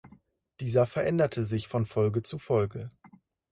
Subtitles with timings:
[0.61, 2.89] Dieser veränderte sich von Folge zu Folge.